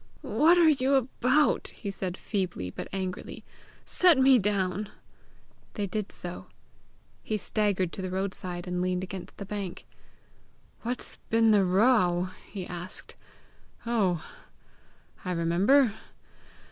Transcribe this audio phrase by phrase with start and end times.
[0.23, 3.43] "What are you about?" he said feebly but angrily.
[3.85, 4.89] "Set me down."
[5.75, 6.47] They did so.
[7.21, 9.85] He staggered to the road side, and leaned against the bank.
[10.81, 13.15] "What's been the row?" he asked.
[13.85, 14.25] "Oh,
[15.23, 15.93] I remember!